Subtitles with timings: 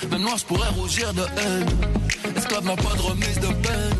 [0.00, 1.66] Je pourrais rougir de haine.
[2.48, 3.94] Pas de remise de peine.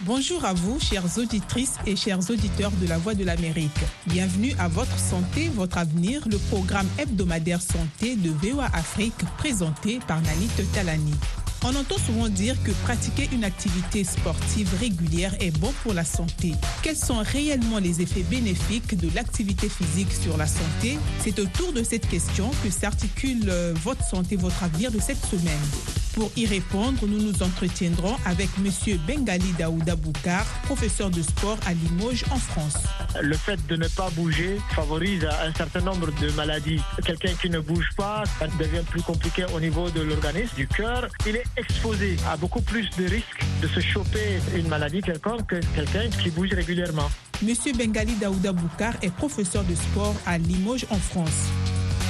[0.00, 3.70] Bonjour à vous, chères auditrices et chers auditeurs de la Voix de l'Amérique.
[4.06, 10.20] Bienvenue à Votre Santé, Votre Avenir, le programme hebdomadaire santé de VOA Afrique présenté par
[10.22, 11.14] Nanit Talani.
[11.68, 16.52] On entend souvent dire que pratiquer une activité sportive régulière est bon pour la santé.
[16.84, 20.96] Quels sont réellement les effets bénéfiques de l'activité physique sur la santé?
[21.18, 26.05] C'est autour de cette question que s'articule euh, Votre santé, votre avenir de cette semaine.
[26.16, 28.98] Pour y répondre, nous nous entretiendrons avec M.
[29.06, 32.78] Bengali Daouda Boukar, professeur de sport à Limoges en France.
[33.20, 36.80] Le fait de ne pas bouger favorise un certain nombre de maladies.
[37.04, 41.06] Quelqu'un qui ne bouge pas, ça devient plus compliqué au niveau de l'organisme, du cœur.
[41.26, 45.60] Il est exposé à beaucoup plus de risques de se choper une maladie quelconque que
[45.74, 47.10] quelqu'un qui bouge régulièrement.
[47.42, 51.50] Monsieur Bengali Daouda Boukar est professeur de sport à Limoges en France.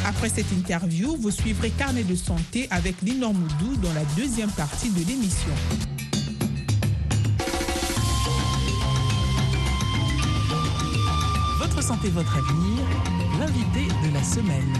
[0.09, 4.89] Après cette interview, vous suivrez Carnet de santé avec Linor Moudou dans la deuxième partie
[4.91, 5.51] de l'émission.
[11.59, 12.85] Votre santé, votre avenir,
[13.41, 14.73] l'invité de la semaine.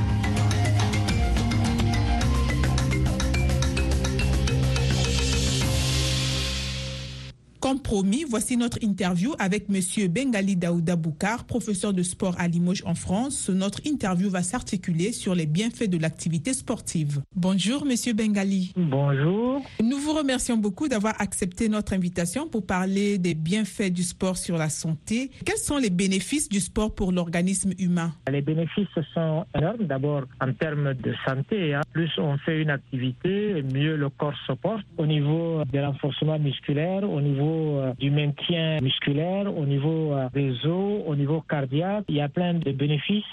[7.87, 12.97] Promis, voici notre interview avec Monsieur Bengali Daouda Boukar, professeur de sport à Limoges en
[12.97, 13.49] France.
[13.49, 17.23] Notre interview va s'articuler sur les bienfaits de l'activité sportive.
[17.37, 18.73] Bonjour Monsieur Bengali.
[18.77, 19.63] Bonjour.
[19.81, 24.59] Nous vous remercions beaucoup d'avoir accepté notre invitation pour parler des bienfaits du sport sur
[24.59, 25.31] la santé.
[25.45, 28.11] Quels sont les bénéfices du sport pour l'organisme humain?
[28.29, 29.87] Les bénéfices sont énormes.
[29.87, 31.83] D'abord, en termes de santé, hein.
[31.93, 37.09] plus on fait une activité, mieux le corps se porte au niveau du renforcement musculaire,
[37.09, 42.05] au niveau euh, du maintien musculaire, au niveau euh, des os, au niveau cardiaque.
[42.09, 43.25] Il y a plein de bénéfices.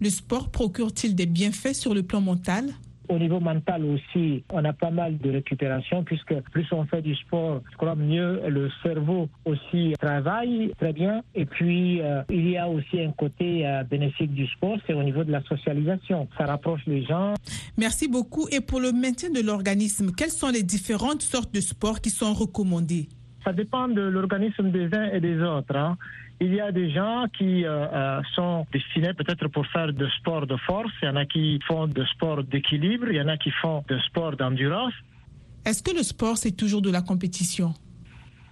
[0.00, 2.66] Le sport procure-t-il des bienfaits sur le plan mental?
[3.08, 7.14] Au niveau mental aussi, on a pas mal de récupération puisque plus on fait du
[7.14, 11.22] sport, je crois mieux le cerveau aussi travaille très bien.
[11.34, 15.02] Et puis, euh, il y a aussi un côté euh, bénéfique du sport, c'est au
[15.02, 16.28] niveau de la socialisation.
[16.36, 17.32] Ça rapproche les gens.
[17.78, 18.46] Merci beaucoup.
[18.50, 22.34] Et pour le maintien de l'organisme, quelles sont les différentes sortes de sports qui sont
[22.34, 23.08] recommandés?
[23.44, 25.76] Ça dépend de l'organisme des uns et des autres.
[25.76, 25.96] hein.
[26.40, 30.46] Il y a des gens qui euh, euh, sont destinés peut-être pour faire de sport
[30.46, 33.36] de force, il y en a qui font de sport d'équilibre, il y en a
[33.36, 34.92] qui font de sport d'endurance.
[35.64, 37.74] Est-ce que le sport, c'est toujours de la compétition?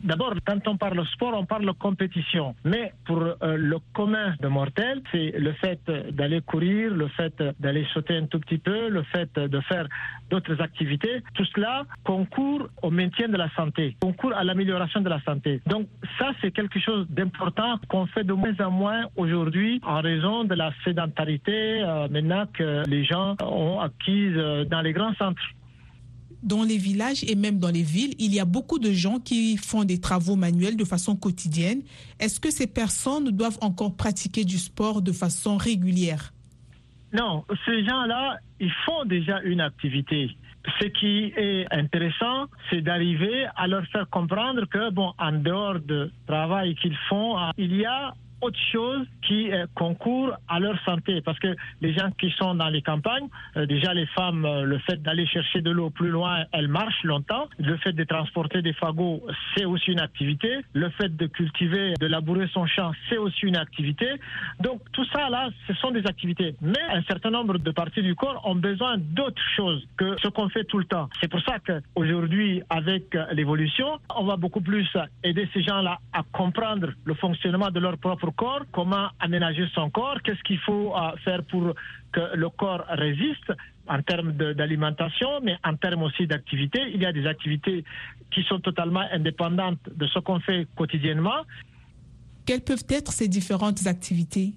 [0.02, 2.54] D'abord, quand on parle sport, on parle compétition.
[2.64, 5.80] Mais pour euh, le commun de mortels, c'est le fait
[6.12, 9.86] d'aller courir, le fait d'aller sauter un tout petit peu, le fait de faire
[10.30, 11.22] d'autres activités.
[11.34, 15.60] Tout cela concourt au maintien de la santé, concourt à l'amélioration de la santé.
[15.66, 15.86] Donc
[16.18, 20.54] ça, c'est quelque chose d'important qu'on fait de moins en moins aujourd'hui en raison de
[20.54, 25.42] la sédentarité euh, maintenant que les gens ont acquise euh, dans les grands centres.
[26.42, 29.56] Dans les villages et même dans les villes, il y a beaucoup de gens qui
[29.56, 31.82] font des travaux manuels de façon quotidienne.
[32.20, 36.32] Est-ce que ces personnes doivent encore pratiquer du sport de façon régulière?
[37.12, 40.30] Non, ces gens-là, ils font déjà une activité.
[40.80, 46.10] Ce qui est intéressant, c'est d'arriver à leur faire comprendre que, bon, en dehors du
[46.26, 51.20] travail qu'ils font, il y a autre chose qui euh, concourt à leur santé.
[51.20, 54.78] Parce que les gens qui sont dans les campagnes, euh, déjà les femmes, euh, le
[54.78, 57.48] fait d'aller chercher de l'eau plus loin, elles marchent longtemps.
[57.58, 59.22] Le fait de transporter des fagots,
[59.54, 60.58] c'est aussi une activité.
[60.74, 64.06] Le fait de cultiver, de labourer son champ, c'est aussi une activité.
[64.60, 66.54] Donc tout ça là, ce sont des activités.
[66.60, 70.48] Mais un certain nombre de parties du corps ont besoin d'autres choses que ce qu'on
[70.48, 71.08] fait tout le temps.
[71.20, 74.88] C'est pour ça qu'aujourd'hui, avec l'évolution, on va beaucoup plus
[75.24, 80.20] aider ces gens-là à comprendre le fonctionnement de leur propre corps, comment aménager son corps,
[80.22, 81.74] qu'est-ce qu'il faut euh, faire pour
[82.12, 83.52] que le corps résiste
[83.88, 86.80] en termes d'alimentation, mais en termes aussi d'activité.
[86.94, 87.84] Il y a des activités
[88.32, 91.42] qui sont totalement indépendantes de ce qu'on fait quotidiennement.
[92.46, 94.52] Quelles peuvent être ces différentes activités?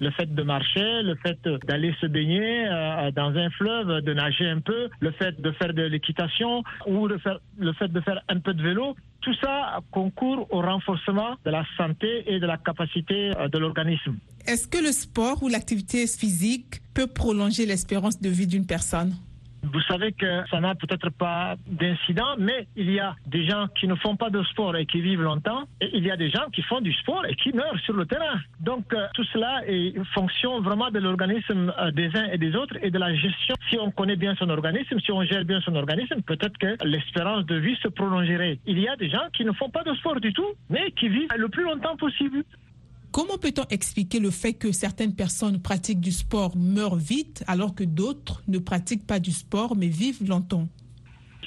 [0.00, 4.48] Le fait de marcher, le fait d'aller se baigner euh, dans un fleuve, de nager
[4.48, 8.20] un peu, le fait de faire de l'équitation ou le, faire- le fait de faire
[8.28, 12.56] un peu de vélo, tout ça concourt au renforcement de la santé et de la
[12.56, 14.16] capacité euh, de l'organisme.
[14.46, 19.14] Est-ce que le sport ou l'activité physique peut prolonger l'espérance de vie d'une personne?
[19.72, 23.86] Vous savez que ça n'a peut-être pas d'incident, mais il y a des gens qui
[23.86, 26.46] ne font pas de sport et qui vivent longtemps, et il y a des gens
[26.52, 28.40] qui font du sport et qui meurent sur le terrain.
[28.60, 32.76] Donc euh, tout cela est fonction vraiment de l'organisme euh, des uns et des autres
[32.82, 33.54] et de la gestion.
[33.68, 37.44] Si on connaît bien son organisme, si on gère bien son organisme, peut-être que l'espérance
[37.46, 38.58] de vie se prolongerait.
[38.66, 41.08] Il y a des gens qui ne font pas de sport du tout, mais qui
[41.08, 42.42] vivent le plus longtemps possible.
[43.10, 47.84] Comment peut-on expliquer le fait que certaines personnes pratiquent du sport meurent vite alors que
[47.84, 50.68] d'autres ne pratiquent pas du sport mais vivent longtemps?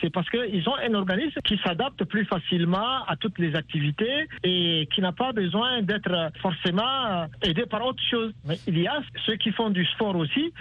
[0.01, 4.87] C'est parce qu'ils ont un organisme qui s'adapte plus facilement à toutes les activités et
[4.93, 8.33] qui n'a pas besoin d'être forcément aidé par autre chose.
[8.45, 10.51] Mais il y a ceux qui font du sport aussi.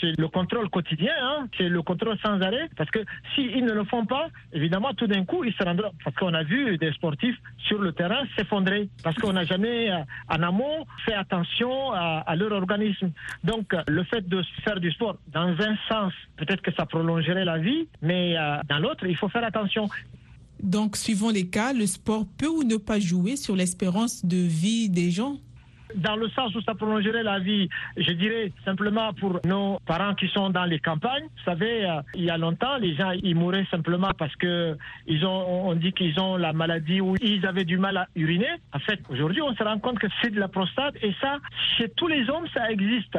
[0.00, 1.46] C'est le contrôle quotidien, hein.
[1.56, 2.68] c'est le contrôle sans arrêt.
[2.76, 3.00] Parce que
[3.34, 5.92] s'ils ne le font pas, évidemment, tout d'un coup, ils se rendront.
[6.04, 8.88] Parce qu'on a vu des sportifs sur le terrain s'effondrer.
[9.04, 9.98] Parce qu'on n'a jamais, euh,
[10.28, 13.10] en amont, fait attention à, à leur organisme.
[13.44, 17.58] Donc, le fait de faire du sport, dans un sens, peut-être que ça prolongerait la
[17.58, 19.88] vie, mais euh, dans l'autre, il faut faire attention.
[20.62, 24.90] Donc, suivant les cas, le sport peut ou ne pas jouer sur l'espérance de vie
[24.90, 25.36] des gens?
[25.96, 30.28] Dans le sens où ça prolongerait la vie, je dirais simplement pour nos parents qui
[30.28, 31.24] sont dans les campagnes.
[31.24, 34.76] Vous savez, euh, il y a longtemps, les gens ils mouraient simplement parce que
[35.08, 38.50] ils ont, on dit qu'ils ont la maladie ou ils avaient du mal à uriner.
[38.72, 41.38] En fait, aujourd'hui, on se rend compte que c'est de la prostate et ça,
[41.76, 43.18] chez tous les hommes, ça existe.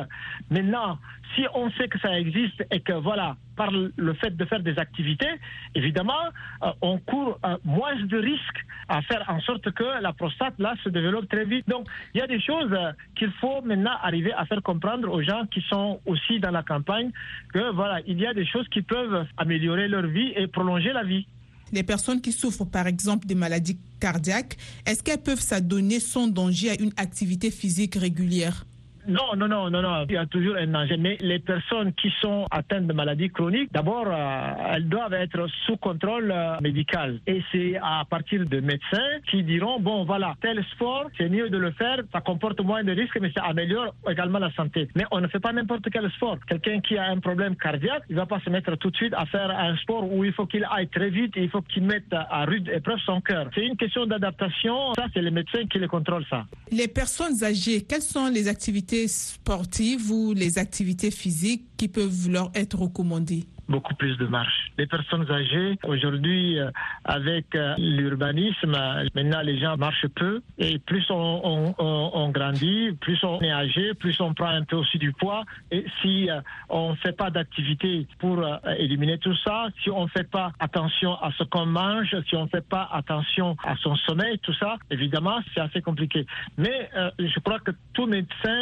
[0.49, 0.97] Maintenant,
[1.35, 4.77] si on sait que ça existe et que voilà, par le fait de faire des
[4.77, 5.29] activités,
[5.75, 6.25] évidemment,
[6.63, 10.73] euh, on court euh, moins de risques à faire en sorte que la prostate là
[10.83, 11.67] se développe très vite.
[11.67, 15.21] Donc, il y a des choses euh, qu'il faut maintenant arriver à faire comprendre aux
[15.21, 17.11] gens qui sont aussi dans la campagne
[17.53, 21.03] que voilà, il y a des choses qui peuvent améliorer leur vie et prolonger la
[21.03, 21.25] vie.
[21.71, 26.71] Les personnes qui souffrent par exemple des maladies cardiaques, est-ce qu'elles peuvent s'adonner sans danger
[26.71, 28.65] à une activité physique régulière?
[29.07, 30.05] Non, non, non, non, non.
[30.07, 30.97] Il y a toujours un danger.
[30.97, 35.77] Mais les personnes qui sont atteintes de maladies chroniques, d'abord, euh, elles doivent être sous
[35.77, 37.19] contrôle euh, médical.
[37.27, 41.57] Et c'est à partir de médecins qui diront, bon, voilà, tel sport, c'est mieux de
[41.57, 44.87] le faire, ça comporte moins de risques, mais ça améliore également la santé.
[44.95, 46.37] Mais on ne fait pas n'importe quel sport.
[46.47, 49.13] Quelqu'un qui a un problème cardiaque, il ne va pas se mettre tout de suite
[49.15, 51.83] à faire un sport où il faut qu'il aille très vite et il faut qu'il
[51.83, 53.49] mette à rude épreuve son cœur.
[53.55, 54.93] C'est une question d'adaptation.
[54.95, 56.45] Ça, c'est les médecins qui le contrôlent, ça.
[56.71, 62.51] Les personnes âgées, quelles sont les activités sportives ou les activités physiques qui peuvent leur
[62.53, 63.45] être recommandées?
[63.71, 64.71] Beaucoup plus de marche.
[64.77, 66.69] Les personnes âgées, aujourd'hui, euh,
[67.05, 68.77] avec euh, l'urbanisme,
[69.15, 74.33] maintenant les gens marchent peu et plus on, grandit, plus on est âgé, plus on
[74.33, 75.43] prend un peu aussi du poids.
[75.71, 78.45] Et si euh, on ne fait pas d'activité pour
[78.77, 82.43] éliminer tout ça, si on ne fait pas attention à ce qu'on mange, si on
[82.43, 86.25] ne fait pas attention à son sommeil, tout ça, évidemment, c'est assez compliqué.
[86.57, 86.89] Mais
[87.19, 88.59] je crois que tout médecin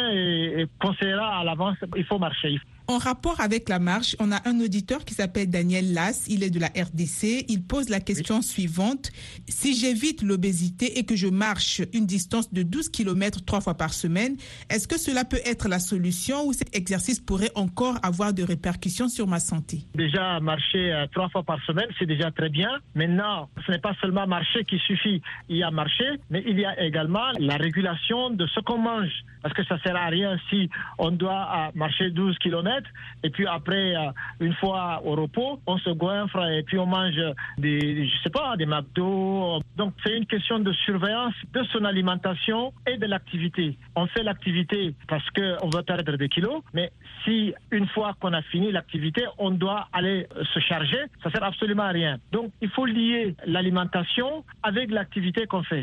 [0.78, 2.60] conseillera à l'avance, il faut marcher.
[2.90, 6.50] En rapport avec la marche, on a un auditeur qui s'appelle Daniel Lass, il est
[6.50, 7.44] de la RDC.
[7.48, 9.12] Il pose la question suivante.
[9.48, 13.92] Si j'évite l'obésité et que je marche une distance de 12 km trois fois par
[13.92, 14.36] semaine,
[14.70, 19.08] est-ce que cela peut être la solution ou cet exercice pourrait encore avoir de répercussions
[19.08, 19.84] sur ma santé?
[19.94, 22.70] Déjà, marcher euh, trois fois par semaine, c'est déjà très bien.
[22.96, 25.22] Maintenant, ce n'est pas seulement marcher qui suffit.
[25.48, 29.12] Il y a marcher, mais il y a également la régulation de ce qu'on mange.
[29.42, 32.79] Parce que ça ne sert à rien si on doit euh, marcher 12 km
[33.22, 34.10] et puis après, euh,
[34.40, 37.20] une fois au repos, on se goinfre et puis on mange
[37.58, 39.60] des, je sais pas, des McDo.
[39.76, 43.76] Donc c'est une question de surveillance de son alimentation et de l'activité.
[43.96, 46.92] On fait l'activité parce qu'on veut perdre des kilos, mais
[47.24, 51.84] si une fois qu'on a fini l'activité, on doit aller se charger, ça sert absolument
[51.84, 52.18] à rien.
[52.32, 55.82] Donc il faut lier l'alimentation avec l'activité qu'on fait.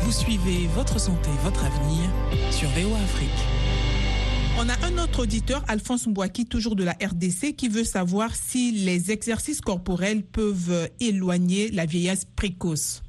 [0.00, 2.08] Vous suivez votre santé, votre avenir
[2.52, 3.95] sur VOA Afrique.
[4.58, 8.72] On a un autre auditeur, Alphonse Mbouaki, toujours de la RDC, qui veut savoir si
[8.72, 13.02] les exercices corporels peuvent éloigner la vieillesse précoce.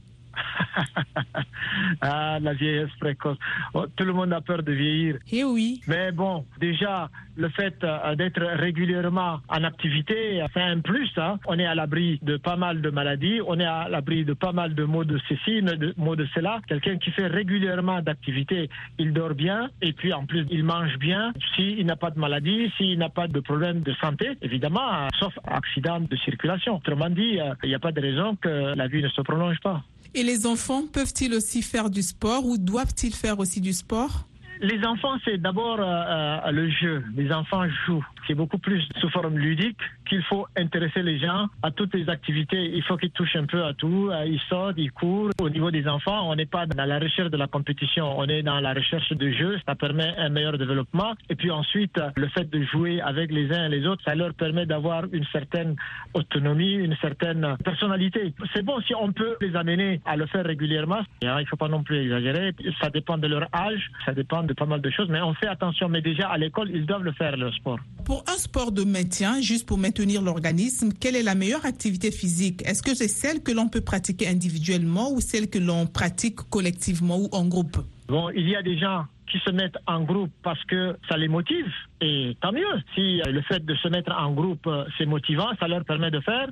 [2.02, 3.38] ah, la vieillesse précoce.
[3.74, 5.18] Oh, tout le monde a peur de vieillir.
[5.32, 5.82] Eh oui.
[5.88, 11.10] Mais bon, déjà, le fait euh, d'être régulièrement en activité, c'est un plus.
[11.18, 11.40] Hein.
[11.48, 14.52] On est à l'abri de pas mal de maladies, on est à l'abri de pas
[14.52, 16.60] mal de maux de ceci, de maux de cela.
[16.68, 21.34] Quelqu'un qui fait régulièrement d'activité, il dort bien et puis en plus, il mange bien.
[21.56, 26.00] S'il n'a pas de maladie, s'il n'a pas de problème de santé, évidemment, sauf accident
[26.00, 26.78] de circulation.
[26.78, 29.60] Autrement dit, euh, il n'y a pas de raison que la vie ne se prolonge
[29.60, 29.84] pas.
[30.14, 34.28] Et les enfants peuvent-ils aussi faire du sport ou doivent-ils faire aussi du sport?
[34.62, 37.04] Les enfants, c'est d'abord euh, euh, le jeu.
[37.16, 38.06] Les enfants jouent.
[38.28, 42.72] C'est beaucoup plus sous forme ludique qu'il faut intéresser les gens à toutes les activités.
[42.74, 44.10] Il faut qu'ils touchent un peu à tout.
[44.12, 45.30] Euh, ils sortent, ils courent.
[45.40, 48.18] Au niveau des enfants, on n'est pas dans la recherche de la compétition.
[48.18, 49.58] On est dans la recherche de jeu.
[49.66, 51.14] Ça permet un meilleur développement.
[51.30, 54.34] Et puis ensuite, le fait de jouer avec les uns et les autres, ça leur
[54.34, 55.76] permet d'avoir une certaine
[56.14, 58.34] autonomie, une certaine personnalité.
[58.54, 61.02] C'est bon si on peut les amener à le faire régulièrement.
[61.22, 62.54] Il ne faut pas non plus exagérer.
[62.82, 63.92] Ça dépend de leur âge.
[64.06, 65.89] Ça dépend de pas mal de choses, mais on fait attention.
[65.89, 67.80] Mais déjà, à l'école, ils doivent le faire, le sport.
[68.06, 72.63] Pour un sport de maintien, juste pour maintenir l'organisme, quelle est la meilleure activité physique?
[72.66, 77.18] Est-ce que c'est celle que l'on peut pratiquer individuellement ou celle que l'on pratique collectivement
[77.18, 77.77] ou en groupe?
[78.08, 81.28] Bon, il y a des gens qui se mettent en groupe parce que ça les
[81.28, 82.66] motive, et tant mieux.
[82.96, 86.20] Si le fait de se mettre en groupe, euh, c'est motivant, ça leur permet de
[86.20, 86.48] faire.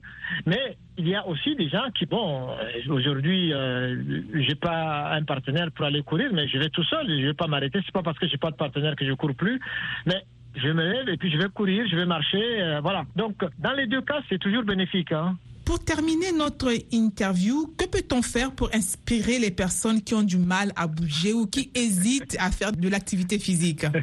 [0.45, 5.23] Mais il y a aussi des gens qui, bon, euh, aujourd'hui, euh, j'ai pas un
[5.23, 7.79] partenaire pour aller courir, mais je vais tout seul, je vais pas m'arrêter.
[7.85, 9.59] C'est pas parce que j'ai pas de partenaire que je cours plus,
[10.05, 10.23] mais
[10.55, 13.03] je me lève et puis je vais courir, je vais marcher, euh, voilà.
[13.15, 15.11] Donc, dans les deux cas, c'est toujours bénéfique.
[15.11, 15.37] Hein.
[15.65, 20.71] Pour terminer notre interview, que peut-on faire pour inspirer les personnes qui ont du mal
[20.75, 23.85] à bouger ou qui hésitent à faire de l'activité physique?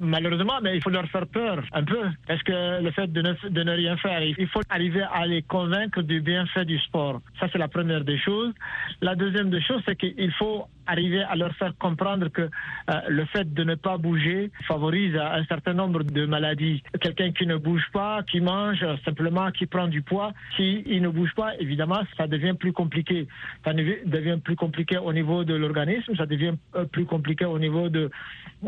[0.00, 2.02] Malheureusement, mais il faut leur faire peur un peu.
[2.26, 5.42] Parce que le fait de ne, de ne rien faire, il faut arriver à les
[5.42, 7.20] convaincre du bienfait du sport.
[7.38, 8.52] Ça, c'est la première des choses.
[9.00, 13.24] La deuxième des choses, c'est qu'il faut arriver à leur faire comprendre que euh, le
[13.26, 16.82] fait de ne pas bouger favorise un certain nombre de maladies.
[17.00, 21.34] Quelqu'un qui ne bouge pas, qui mange simplement, qui prend du poids, s'il ne bouge
[21.34, 23.26] pas, évidemment, ça devient plus compliqué.
[23.64, 27.88] Ça devient plus compliqué au niveau de l'organisme, ça devient euh, plus compliqué au niveau
[27.88, 28.10] de,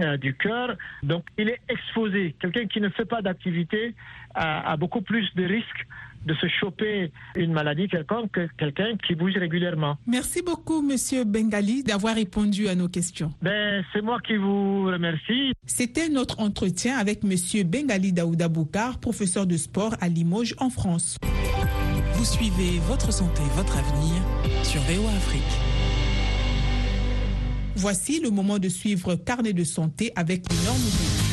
[0.00, 0.76] euh, du cœur.
[1.02, 2.34] Donc, il est exposé.
[2.40, 3.94] Quelqu'un qui ne fait pas d'activité
[4.36, 5.86] a beaucoup plus de risques
[6.26, 9.96] de se choper une maladie quelconque que quelqu'un qui bouge régulièrement.
[10.06, 13.32] Merci beaucoup, Monsieur Bengali, d'avoir répondu à nos questions.
[13.42, 15.52] Ben, c'est moi qui vous remercie.
[15.66, 21.18] C'était notre entretien avec Monsieur Bengali Daouda Boukar, professeur de sport à Limoges, en France.
[22.14, 24.22] Vous suivez votre santé, votre avenir
[24.64, 25.42] sur VOA Afrique.
[27.76, 31.23] Voici le moment de suivre Carnet de santé avec une norme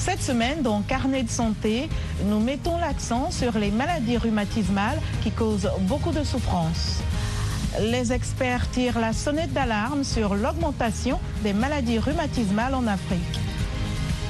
[0.00, 1.90] Cette semaine, dans Carnet de santé,
[2.24, 7.00] nous mettons l'accent sur les maladies rhumatismales qui causent beaucoup de souffrance.
[7.82, 13.40] Les experts tirent la sonnette d'alarme sur l'augmentation des maladies rhumatismales en Afrique.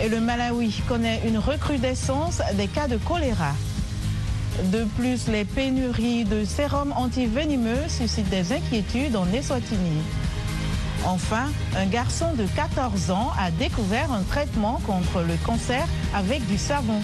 [0.02, 3.52] Et le Malawi connaît une recrudescence des cas de choléra.
[4.72, 10.02] De plus, les pénuries de sérum antivenimeux suscitent des inquiétudes en Eswatini.
[11.06, 16.58] Enfin, un garçon de 14 ans a découvert un traitement contre le cancer avec du
[16.58, 17.00] savon.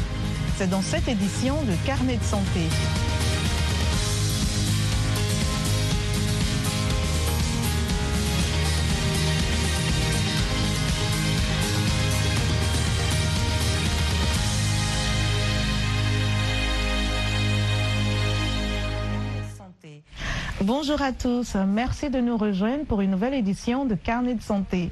[0.57, 2.61] C'est dans cette édition de Carnet de santé.
[20.67, 24.91] Bonjour à tous, merci de nous rejoindre pour une nouvelle édition de Carnet de santé.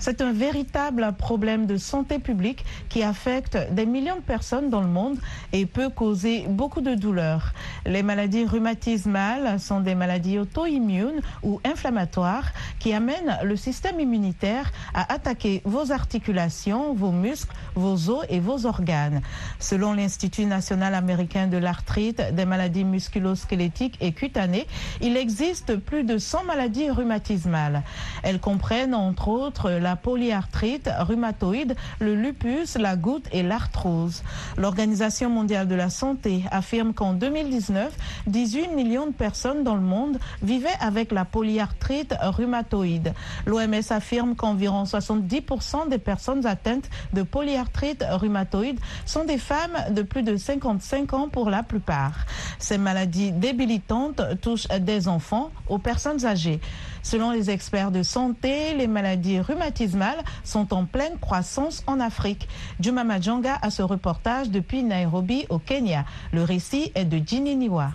[0.00, 4.88] C'est un véritable problème de santé publique qui affecte des millions de personnes dans le
[4.88, 5.18] monde
[5.52, 7.52] et peut causer beaucoup de douleurs.
[7.84, 12.46] Les maladies rhumatismales sont des maladies auto-immunes ou inflammatoires
[12.78, 18.64] qui amènent le système immunitaire à attaquer vos articulations, vos muscles, vos os et vos
[18.64, 19.20] organes.
[19.58, 24.66] Selon l'Institut national américain de l'arthrite, des maladies musculo-squelettiques et cutanées,
[25.02, 27.82] il existe plus de 100 maladies rhumatismales.
[28.22, 34.22] Elles comprennent entre autres la polyarthrite rhumatoïde, le lupus, la goutte et l'arthrose.
[34.56, 37.92] L'Organisation mondiale de la santé affirme qu'en 2019,
[38.26, 43.14] 18 millions de personnes dans le monde vivaient avec la polyarthrite rhumatoïde.
[43.46, 50.22] L'OMS affirme qu'environ 70% des personnes atteintes de polyarthrite rhumatoïde sont des femmes de plus
[50.22, 52.26] de 55 ans pour la plupart.
[52.58, 56.60] Ces maladies débilitantes touchent des enfants aux personnes âgées.
[57.02, 62.48] Selon les experts de santé, les maladies rhumatismales sont en pleine croissance en Afrique.
[62.80, 66.04] Juma Majanga a ce reportage depuis Nairobi au Kenya.
[66.32, 67.92] Le récit est de Ginny Niwa.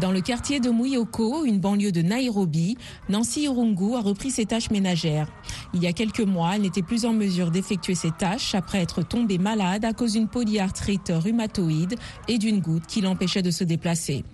[0.00, 2.76] Dans le quartier de Muyoko, une banlieue de Nairobi,
[3.08, 5.28] Nancy Irungu a repris ses tâches ménagères.
[5.72, 9.02] Il y a quelques mois, elle n'était plus en mesure d'effectuer ses tâches après être
[9.02, 11.96] tombée malade à cause d'une polyarthrite rhumatoïde
[12.28, 14.24] et d'une goutte qui l'empêchait de se déplacer.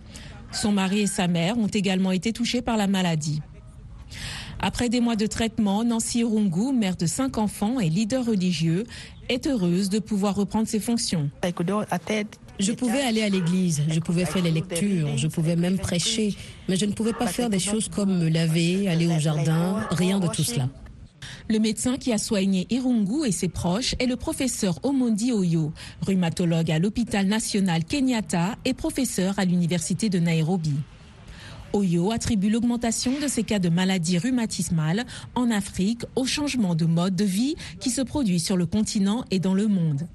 [0.53, 3.41] Son mari et sa mère ont également été touchés par la maladie.
[4.61, 8.85] Après des mois de traitement, Nancy Rungu, mère de cinq enfants et leader religieux,
[9.29, 11.31] est heureuse de pouvoir reprendre ses fonctions.
[12.61, 16.37] Je pouvais aller à l'église, je pouvais faire les lectures, je pouvais même prêcher,
[16.69, 20.21] mais je ne pouvais pas faire des choses comme me laver, aller au jardin, rien
[20.21, 20.69] de tout cela.
[21.49, 25.73] Le médecin qui a soigné Irungu et ses proches est le professeur Omondi Oyo,
[26.07, 30.75] rhumatologue à l'hôpital national Kenyatta et professeur à l'université de Nairobi.
[31.73, 37.17] Oyo attribue l'augmentation de ces cas de maladies rhumatismales en Afrique au changement de mode
[37.17, 40.07] de vie qui se produit sur le continent et dans le monde.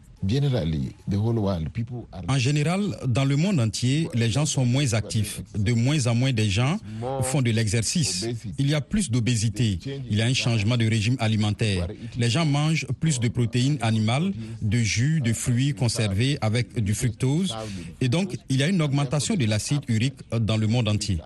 [2.27, 5.41] En général, dans le monde entier, les gens sont moins actifs.
[5.57, 6.77] De moins en moins de gens
[7.24, 8.27] font de l'exercice.
[8.57, 9.79] Il y a plus d'obésité.
[10.10, 11.88] Il y a un changement de régime alimentaire.
[12.17, 17.55] Les gens mangent plus de protéines animales, de jus, de fruits conservés avec du fructose.
[18.01, 21.19] Et donc, il y a une augmentation de l'acide urique dans le monde entier.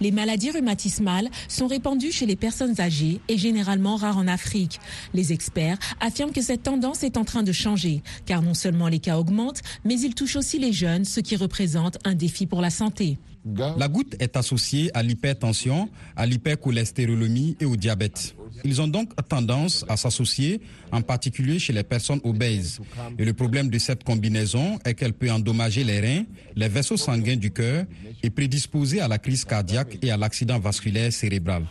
[0.00, 4.80] Les maladies rhumatismales sont répandues chez les personnes âgées et généralement rares en Afrique.
[5.12, 8.98] Les experts affirment que cette tendance est en train de changer, car non seulement les
[8.98, 12.70] cas augmentent, mais ils touchent aussi les jeunes, ce qui représente un défi pour la
[12.70, 13.18] santé.
[13.44, 18.34] La goutte est associée à l'hypertension, à l'hypercholestérolémie et au diabète.
[18.64, 22.80] Ils ont donc tendance à s'associer, en particulier chez les personnes obèses.
[23.18, 26.24] Et le problème de cette combinaison est qu'elle peut endommager les reins,
[26.56, 27.84] les vaisseaux sanguins du cœur
[28.22, 31.64] et prédisposer à la crise cardiaque et à l'accident vasculaire cérébral.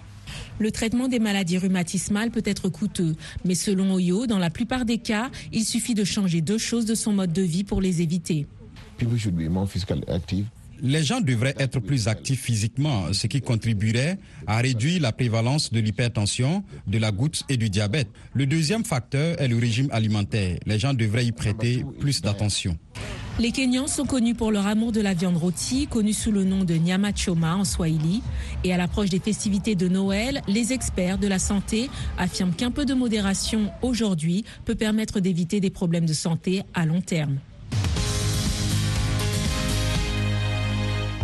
[0.60, 3.16] Le traitement des maladies rhumatismales peut être coûteux,
[3.46, 6.96] mais selon Oyo, dans la plupart des cas, il suffit de changer deux choses de
[6.96, 8.46] son mode de vie pour les éviter
[10.84, 15.80] les gens devraient être plus actifs physiquement, ce qui contribuerait à réduire la prévalence de
[15.80, 18.10] l'hypertension, de la goutte et du diabète.
[18.34, 20.60] Le deuxième facteur est le régime alimentaire.
[20.66, 22.78] Les gens devraient y prêter plus d'attention.
[23.40, 26.66] Les Kenyans sont connus pour leur amour de la viande rôtie, connue sous le nom
[26.66, 28.22] de nyama choma en swahili.
[28.64, 32.86] Et à l'approche des festivités de Noël, les experts de la santé affirment qu'un peu
[32.86, 37.40] de modération aujourd'hui peut permettre d'éviter des problèmes de santé à long terme.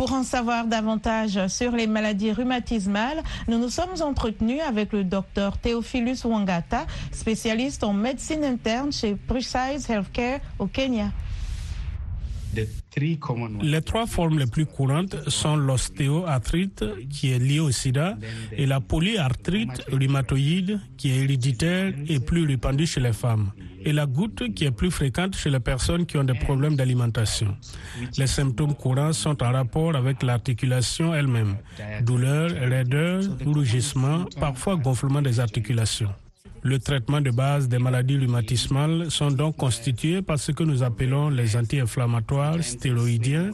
[0.00, 5.58] Pour en savoir davantage sur les maladies rhumatismales, nous nous sommes entretenus avec le docteur
[5.58, 11.10] Theophilus Wangata, spécialiste en médecine interne chez Precise Healthcare au Kenya.
[13.62, 18.16] Les trois formes les plus courantes sont l'ostéoarthrite, qui est liée au sida,
[18.52, 23.52] et la polyarthrite rhumatoïde, qui est héréditaire et plus répandue chez les femmes,
[23.84, 27.56] et la goutte, qui est plus fréquente chez les personnes qui ont des problèmes d'alimentation.
[28.18, 31.56] Les symptômes courants sont en rapport avec l'articulation elle-même,
[32.02, 36.10] douleur, raideur, rougissement, parfois gonflement des articulations.
[36.62, 41.30] Le traitement de base des maladies rhumatismales sont donc constitués par ce que nous appelons
[41.30, 43.50] les anti-inflammatoires stéroïdiens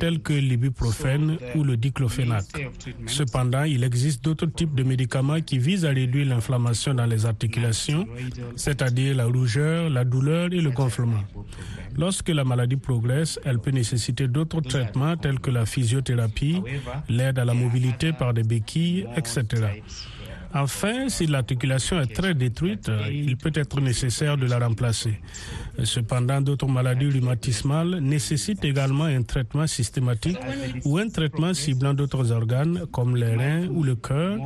[0.00, 2.44] tels que l'ibuprofène ou le diclofénac.
[3.06, 8.06] Cependant, il existe d'autres types de médicaments qui visent à réduire l'inflammation dans les articulations,
[8.56, 11.22] c'est-à-dire la rougeur, la douleur et le gonflement.
[11.96, 16.60] Lorsque la maladie progresse, elle peut nécessiter d'autres traitements tels que la physiothérapie,
[17.08, 19.44] l'aide à la mobilité par des béquilles, etc.
[20.54, 25.20] Enfin, si l'articulation est très détruite, il peut être nécessaire de la remplacer.
[25.84, 30.38] Cependant, d'autres maladies rhumatismales nécessitent également un traitement systématique
[30.84, 34.38] ou un traitement ciblant d'autres organes comme les reins ou le cœur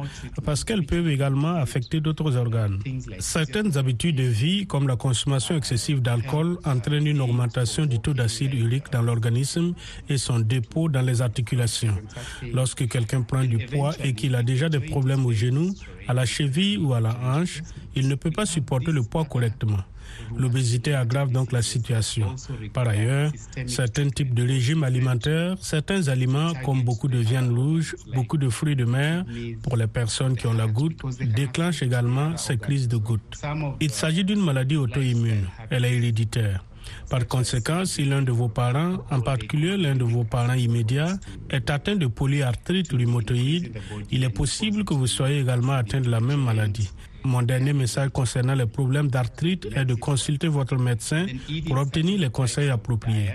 [0.45, 2.79] parce qu'elles peuvent également affecter d'autres organes.
[3.21, 8.53] Certaines habitudes de vie comme la consommation excessive d'alcool entraînent une augmentation du taux d'acide
[8.55, 9.75] urique dans l'organisme
[10.09, 11.95] et son dépôt dans les articulations.
[12.53, 15.73] Lorsque quelqu'un prend du poids et qu'il a déjà des problèmes au genou,
[16.09, 17.62] à la cheville ou à la hanche,
[17.95, 19.79] il ne peut pas supporter le poids correctement.
[20.37, 22.35] L'obésité aggrave donc la situation.
[22.73, 23.33] Par ailleurs,
[23.67, 28.77] certains types de régimes alimentaires, certains aliments comme beaucoup de viande rouge, beaucoup de fruits
[28.77, 29.25] de mer,
[29.62, 33.41] pour les personnes qui ont la goutte, déclenchent également ces crises de goutte.
[33.81, 35.47] Il s'agit d'une maladie auto-immune.
[35.71, 36.65] Elle est héréditaire.
[37.11, 41.18] Par conséquent, si l'un de vos parents, en particulier l'un de vos parents immédiats,
[41.51, 43.73] est atteint de polyarthrite rhumatoïde,
[44.11, 46.90] il est possible que vous soyez également atteint de la même maladie.
[47.25, 51.27] Mon dernier message concernant les problèmes d'arthrite est de consulter votre médecin
[51.66, 53.31] pour obtenir les conseils appropriés.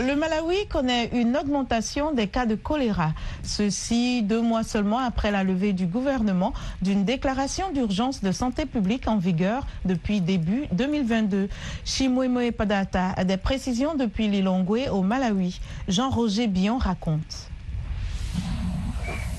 [0.00, 3.12] Le Malawi connaît une augmentation des cas de choléra.
[3.42, 9.06] Ceci deux mois seulement après la levée du gouvernement d'une déclaration d'urgence de santé publique
[9.06, 11.48] en vigueur depuis début 2022.
[11.84, 15.60] Chimwemwe Padata a des précisions depuis Lilongwe au Malawi.
[15.88, 17.50] Jean-Roger Bion raconte.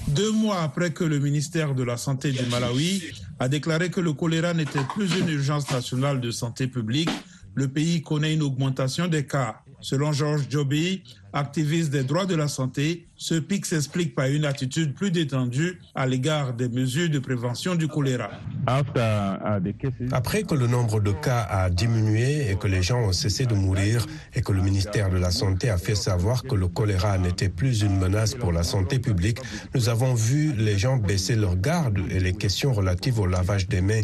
[0.10, 3.02] Deux mois après que le ministère de la Santé du Malawi
[3.40, 7.10] a déclaré que le choléra n'était plus une urgence nationale de santé publique,
[7.56, 9.64] le pays connaît une augmentation des cas.
[9.84, 14.94] Selon Georges Joby, activiste des droits de la santé, ce pic s'explique par une attitude
[14.94, 18.30] plus détendue à l'égard des mesures de prévention du choléra.
[18.66, 23.56] Après que le nombre de cas a diminué et que les gens ont cessé de
[23.56, 27.50] mourir et que le ministère de la Santé a fait savoir que le choléra n'était
[27.50, 29.40] plus une menace pour la santé publique,
[29.76, 33.82] nous avons vu les gens baisser leur garde et les questions relatives au lavage des
[33.82, 34.04] mains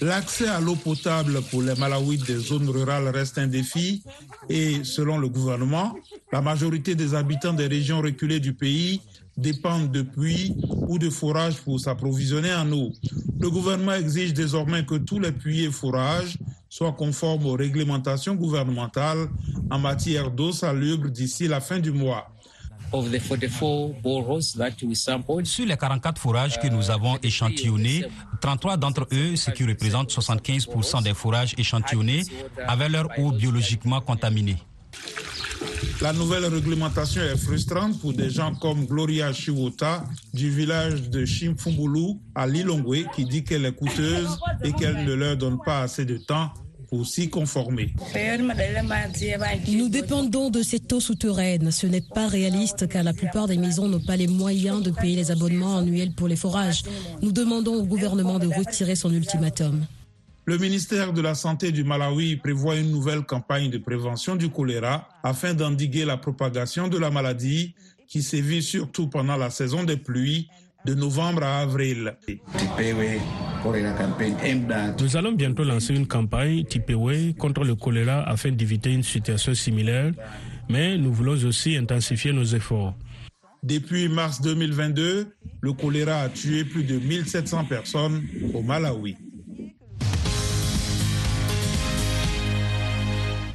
[0.00, 4.02] L'accès à l'eau potable pour les Malawites des zones rurales reste un défi
[4.48, 5.96] et selon le gouvernement,
[6.32, 9.00] la majorité des habitants des régions reculées du pays
[9.36, 10.54] dépendent de puits
[10.88, 12.92] ou de forages pour s'approvisionner en eau.
[13.40, 19.28] Le gouvernement exige désormais que tous les puits et forages soient conformes aux réglementations gouvernementales
[19.70, 22.28] en matière d'eau salubre d'ici la fin du mois.
[25.44, 28.04] Sur les 44 forages que nous avons échantillonnés,
[28.40, 32.22] 33 d'entre eux, ce qui représente 75% des forages échantillonnés,
[32.66, 34.56] avaient leur eau biologiquement contaminée.
[36.00, 42.18] La nouvelle réglementation est frustrante pour des gens comme Gloria Chiwota du village de Chimfumbulu
[42.34, 46.16] à Lilongwe qui dit qu'elle est coûteuse et qu'elle ne leur donne pas assez de
[46.16, 46.52] temps
[46.88, 47.92] pour s'y conformer.
[49.68, 51.70] Nous dépendons de cette eau souterraine.
[51.70, 55.16] Ce n'est pas réaliste car la plupart des maisons n'ont pas les moyens de payer
[55.16, 56.82] les abonnements annuels pour les forages.
[57.22, 59.84] Nous demandons au gouvernement de retirer son ultimatum.
[60.46, 65.06] Le ministère de la Santé du Malawi prévoit une nouvelle campagne de prévention du choléra
[65.22, 67.74] afin d'endiguer la propagation de la maladie
[68.06, 70.48] qui sévit surtout pendant la saison des pluies
[70.88, 72.14] de novembre à avril.
[75.00, 80.12] Nous allons bientôt lancer une campagne Tipewe contre le choléra afin d'éviter une situation similaire,
[80.70, 82.94] mais nous voulons aussi intensifier nos efforts.
[83.62, 85.26] Depuis mars 2022,
[85.60, 88.22] le choléra a tué plus de 1700 personnes
[88.54, 89.16] au Malawi.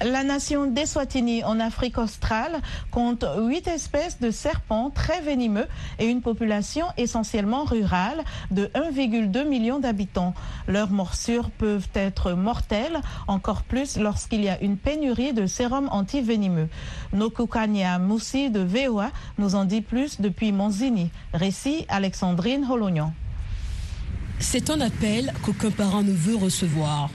[0.04, 2.60] La nation d'Eswatini en Afrique australe
[2.92, 9.80] compte huit espèces de serpents très venimeux et une population essentiellement rurale de 1,2 million
[9.80, 10.34] d'habitants.
[10.68, 16.68] Leurs morsures peuvent être mortelles, encore plus lorsqu'il y a une pénurie de sérum antivenimeux.
[17.13, 21.12] Nokukania Moussi de VOA nous en dit plus depuis Monzini.
[21.34, 23.13] Récit Alexandrine Holognan.
[24.39, 27.10] C'est un appel qu'aucun parent ne veut recevoir.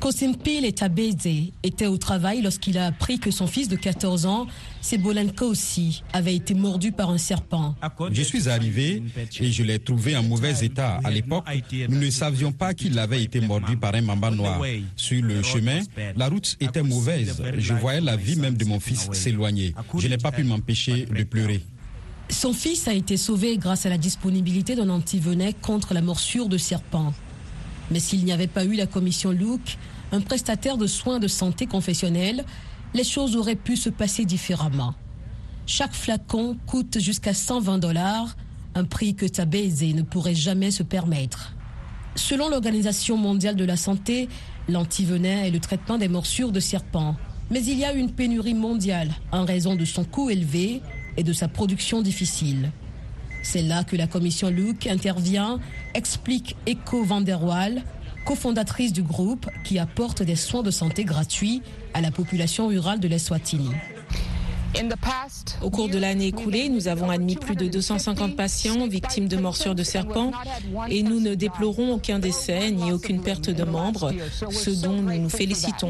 [0.00, 4.46] Kosimpil et Tabeze étaient au travail lorsqu'il a appris que son fils de 14 ans,
[4.80, 7.74] Sebolanka aussi, avait été mordu par un serpent.
[8.12, 9.02] Je suis arrivé
[9.40, 11.00] et je l'ai trouvé en mauvais état.
[11.02, 11.44] À l'époque,
[11.88, 14.60] nous ne savions pas qu'il avait été mordu par un mamba noir.
[14.96, 15.80] Sur le chemin,
[16.16, 17.42] la route était mauvaise.
[17.56, 19.74] Je voyais la vie même de mon fils s'éloigner.
[19.98, 21.62] Je n'ai pas pu m'empêcher de pleurer.
[22.30, 26.58] Son fils a été sauvé grâce à la disponibilité d'un antivenin contre la morsure de
[26.58, 27.14] serpent.
[27.90, 29.78] Mais s'il n'y avait pas eu la commission Luke,
[30.12, 32.44] un prestataire de soins de santé confessionnels,
[32.94, 34.94] les choses auraient pu se passer différemment.
[35.66, 38.36] Chaque flacon coûte jusqu'à 120 dollars,
[38.74, 41.54] un prix que Tabeze ne pourrait jamais se permettre.
[42.14, 44.28] Selon l'Organisation mondiale de la santé,
[44.68, 47.16] l'antivenin est le traitement des morsures de serpents.
[47.50, 50.82] Mais il y a une pénurie mondiale en raison de son coût élevé
[51.16, 52.70] et de sa production difficile.
[53.50, 55.58] C'est là que la commission Luke intervient,
[55.94, 57.82] explique Echo van der Waal,
[58.26, 61.62] cofondatrice du groupe qui apporte des soins de santé gratuits
[61.94, 63.70] à la population rurale de l'Eswatini.
[65.62, 69.74] Au cours de l'année écoulée, nous avons admis plus de 250 patients victimes de morsures
[69.74, 70.30] de serpents
[70.90, 74.12] et nous ne déplorons aucun décès ni aucune perte de membres,
[74.50, 75.88] ce dont nous nous félicitons.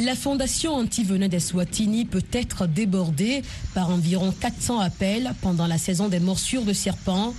[0.00, 3.42] La fondation anti-venin des Swatini peut être débordée
[3.74, 7.34] par environ 400 appels pendant la saison des morsures de serpents,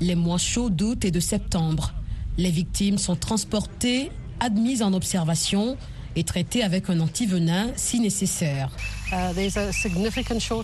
[0.00, 1.92] les mois chauds d'août et de septembre.
[2.38, 5.76] Les victimes sont transportées, admises en observation
[6.16, 8.70] et traitées avec un antivenin si nécessaire.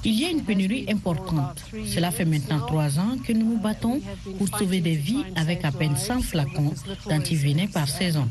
[0.05, 1.67] Il y a une pénurie importante.
[1.87, 4.01] Cela fait maintenant trois ans que nous nous battons
[4.39, 6.73] pour sauver des vies avec à peine 100 flacons
[7.11, 8.27] d'antivenin par saison.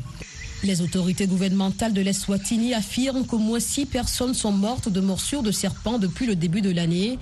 [0.64, 5.50] Les autorités gouvernementales de l'Eswatini affirment qu'au moins six personnes sont mortes de morsures de
[5.50, 7.18] serpents depuis le début de l'année.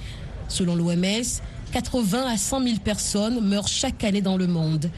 [0.49, 1.41] Selon l'OMS,
[1.73, 4.91] 80 à 100 000 personnes meurent chaque année dans le monde.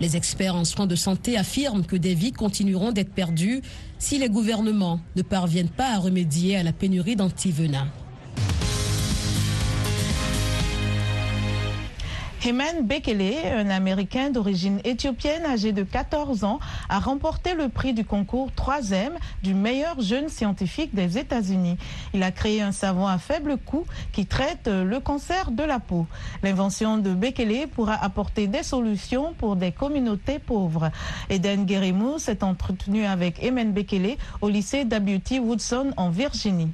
[0.00, 3.62] Les experts en soins de santé affirment que des vies continueront d'être perdues
[4.00, 7.86] si les gouvernements ne parviennent pas à remédier à la pénurie d'antivenins.
[12.46, 18.04] Heman Bekele, un Américain d'origine éthiopienne âgé de 14 ans, a remporté le prix du
[18.04, 19.10] concours 3e
[19.42, 21.76] du meilleur jeune scientifique des États-Unis.
[22.14, 26.06] Il a créé un savon à faible coût qui traite le cancer de la peau.
[26.44, 30.92] L'invention de Bekele pourra apporter des solutions pour des communautés pauvres.
[31.28, 35.40] Eden Guérimou s'est entretenu avec Heman Bekele au lycée W.T.
[35.40, 36.70] Woodson en Virginie.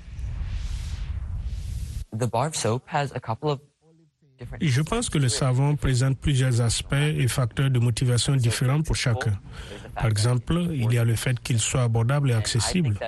[4.61, 9.39] Je pense que le savon présente plusieurs aspects et facteurs de motivation différents pour chacun.
[9.95, 12.99] Par exemple, il y a le fait qu'il soit abordable et accessible.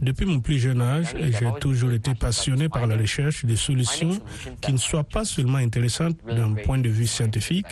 [0.00, 4.18] Depuis mon plus jeune âge, j'ai toujours été passionné par la recherche de solutions
[4.60, 7.66] qui ne soient pas seulement intéressantes d'un point de vue scientifique,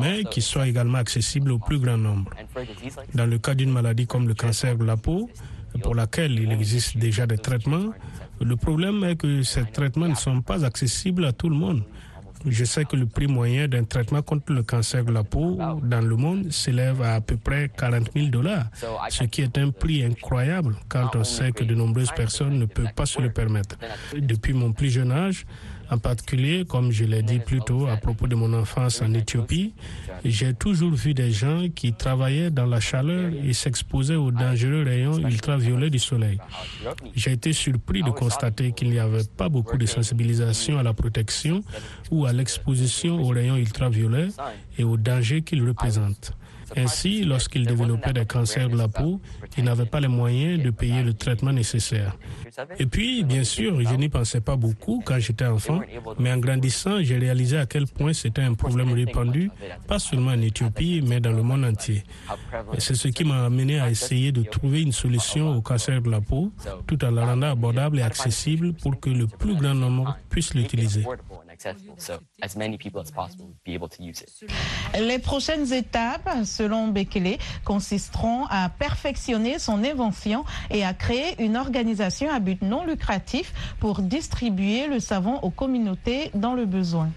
[0.00, 2.30] mais qui soient également accessibles au plus grand nombre.
[3.14, 5.28] Dans le cas d'une maladie comme le cancer de la peau,
[5.82, 7.92] pour laquelle il existe déjà des traitements,
[8.40, 11.82] le problème est que ces traitements ne sont pas accessibles à tout le monde.
[12.46, 16.00] Je sais que le prix moyen d'un traitement contre le cancer de la peau dans
[16.00, 18.66] le monde s'élève à à peu près 40 000 dollars,
[19.08, 22.92] ce qui est un prix incroyable quand on sait que de nombreuses personnes ne peuvent
[22.94, 23.76] pas se le permettre.
[24.16, 25.46] Depuis mon plus jeune âge,
[25.90, 29.74] En particulier, comme je l'ai dit plus tôt à propos de mon enfance en Éthiopie,
[30.24, 35.18] j'ai toujours vu des gens qui travaillaient dans la chaleur et s'exposaient aux dangereux rayons
[35.18, 36.38] ultraviolets du soleil.
[37.14, 41.62] J'ai été surpris de constater qu'il n'y avait pas beaucoup de sensibilisation à la protection
[42.10, 44.28] ou à l'exposition aux rayons ultraviolets
[44.78, 46.32] et aux dangers qu'ils représentent.
[46.76, 49.20] Ainsi, lorsqu'ils développaient des cancers de la peau,
[49.56, 52.16] ils n'avaient pas les moyens de payer le traitement nécessaire.
[52.78, 55.80] Et puis, bien sûr, je n'y pensais pas beaucoup quand j'étais enfant,
[56.18, 59.50] mais en grandissant, j'ai réalisé à quel point c'était un problème répandu,
[59.86, 62.04] pas seulement en Éthiopie, mais dans le monde entier.
[62.78, 66.20] C'est ce qui m'a amené à essayer de trouver une solution au cancer de la
[66.20, 66.52] peau,
[66.86, 71.04] tout en la rendant abordable et accessible pour que le plus grand nombre puisse l'utiliser.
[74.98, 82.30] Les prochaines étapes, selon Bekele, consisteront à perfectionner son invention et à créer une organisation
[82.30, 87.10] à but non lucratif pour distribuer le savon aux communautés dans le besoin.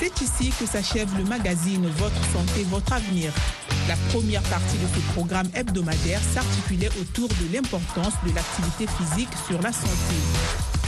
[0.00, 3.32] C'est ici que s'achève le magazine Votre santé, votre avenir.
[3.88, 9.60] La première partie de ce programme hebdomadaire s'articulait autour de l'importance de l'activité physique sur
[9.60, 10.14] la santé.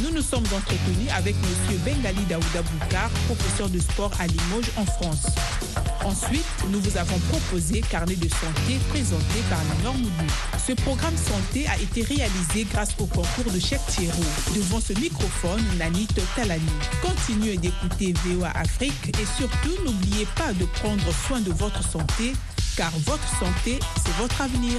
[0.01, 1.79] Nous nous sommes entretenus avec M.
[1.85, 5.27] Bengali Daouda Boukar, professeur de sport à Limoges en France.
[6.05, 10.33] Ensuite, nous vous avons proposé Carnet de santé présenté par Lénore Moudou.
[10.65, 14.23] Ce programme santé a été réalisé grâce au concours de Cheikh Thierry.
[14.55, 16.63] Devant ce microphone, Nanit Talani.
[17.03, 22.35] Continuez d'écouter VOA Afrique et surtout n'oubliez pas de prendre soin de votre santé
[22.77, 24.75] car votre santé, c'est votre avenir.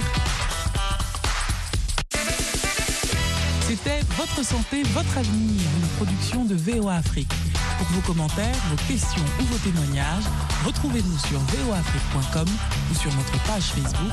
[3.66, 7.32] C'était Votre santé, votre avenir, une production de VOA Afrique.
[7.78, 10.24] Pour vos commentaires, vos questions ou vos témoignages,
[10.64, 12.46] retrouvez-nous sur voafrique.com
[12.90, 14.12] ou sur notre page Facebook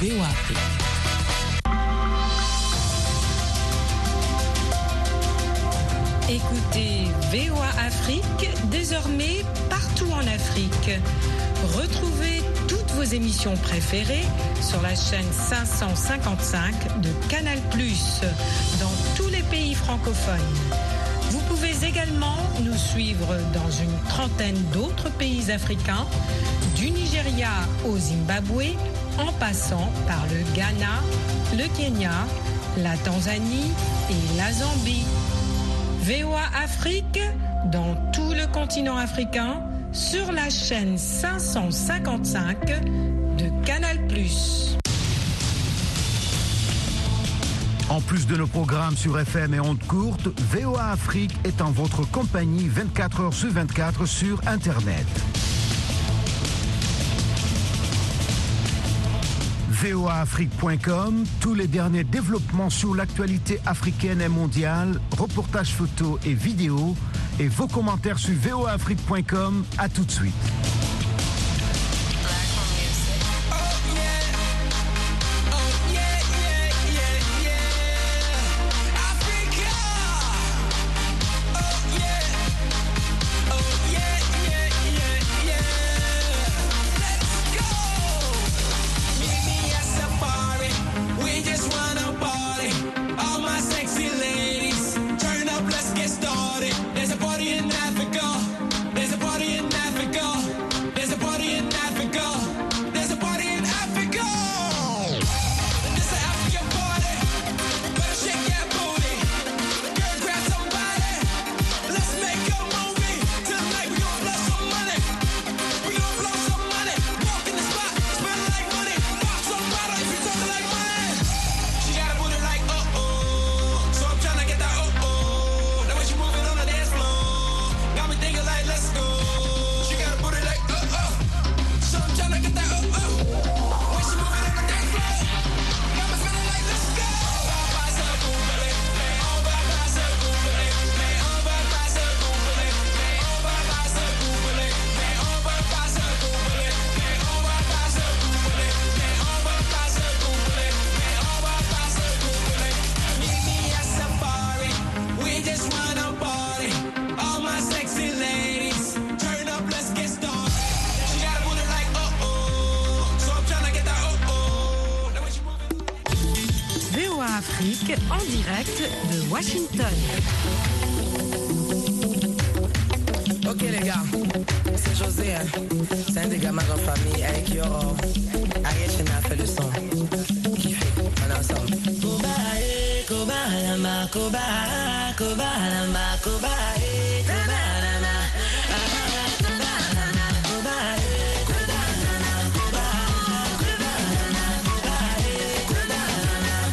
[0.00, 0.58] VOA Afrique.
[6.28, 10.90] Écoutez VOA Afrique désormais partout en Afrique.
[11.76, 12.42] Retrouvez
[12.94, 14.24] vos émissions préférées
[14.60, 17.58] sur la chaîne 555 de Canal
[18.80, 20.38] dans tous les pays francophones.
[21.30, 26.06] Vous pouvez également nous suivre dans une trentaine d'autres pays africains,
[26.76, 27.50] du Nigeria
[27.84, 28.76] au Zimbabwe,
[29.18, 31.02] en passant par le Ghana,
[31.56, 32.12] le Kenya,
[32.78, 33.72] la Tanzanie
[34.10, 35.04] et la Zambie.
[36.02, 37.20] VOA Afrique
[37.72, 39.62] dans tout le continent africain
[39.94, 42.66] sur la chaîne 555
[43.38, 43.98] de Canal+.
[47.88, 52.02] En plus de nos programmes sur FM et ondes courtes, VOA Afrique est en votre
[52.10, 55.06] compagnie 24 heures sur 24 sur Internet.
[59.70, 66.96] voaafrique.com, tous les derniers développements sur l'actualité africaine et mondiale, reportages photos et vidéos,
[67.40, 69.64] et vos commentaires sur voaafrique.com.
[69.78, 70.34] À tout de suite.